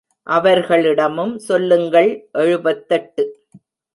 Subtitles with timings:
[0.27, 2.09] அவர்களிடமும் சொல்லுங்கள்
[2.31, 3.25] எழுபத்தெட்டு.